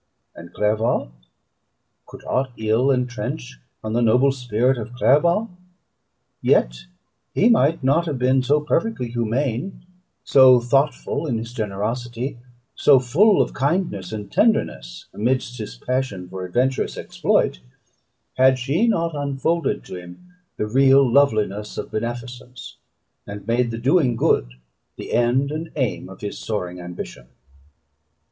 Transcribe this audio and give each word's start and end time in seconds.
And 0.35 0.51
Clerval 0.51 1.11
could 2.07 2.23
aught 2.25 2.49
ill 2.57 2.89
entrench 2.91 3.59
on 3.83 3.93
the 3.93 4.01
noble 4.01 4.31
spirit 4.31 4.79
of 4.79 4.93
Clerval? 4.95 5.51
yet 6.41 6.85
he 7.35 7.49
might 7.49 7.83
not 7.83 8.07
have 8.07 8.17
been 8.17 8.41
so 8.41 8.61
perfectly 8.61 9.09
humane, 9.09 9.85
so 10.23 10.59
thoughtful 10.59 11.27
in 11.27 11.37
his 11.37 11.53
generosity 11.53 12.39
so 12.73 12.99
full 12.99 13.43
of 13.43 13.53
kindness 13.53 14.11
and 14.11 14.31
tenderness 14.31 15.05
amidst 15.13 15.59
his 15.59 15.77
passion 15.77 16.27
for 16.27 16.45
adventurous 16.47 16.97
exploit, 16.97 17.59
had 18.37 18.57
she 18.57 18.87
not 18.87 19.13
unfolded 19.13 19.83
to 19.85 19.97
him 19.97 20.29
the 20.57 20.65
real 20.65 21.07
loveliness 21.07 21.77
of 21.77 21.91
beneficence, 21.91 22.77
and 23.27 23.45
made 23.47 23.69
the 23.69 23.77
doing 23.77 24.15
good 24.15 24.53
the 24.95 25.13
end 25.13 25.51
and 25.51 25.71
aim 25.75 26.09
of 26.09 26.21
his 26.21 26.39
soaring 26.39 26.81
ambition. 26.81 27.27